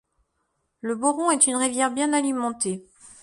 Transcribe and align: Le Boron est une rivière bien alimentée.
Le 0.79 0.95
Boron 0.95 1.29
est 1.29 1.45
une 1.45 1.57
rivière 1.57 1.91
bien 1.91 2.11
alimentée. 2.11 2.83